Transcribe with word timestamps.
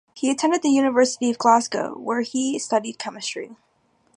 He 0.15 0.31
attended 0.31 0.63
the 0.63 0.69
University 0.71 1.29
of 1.29 1.37
Glasgow, 1.37 1.95
where 1.95 2.21
he 2.21 2.57
studied 2.57 2.97
chemistry. 2.97 3.55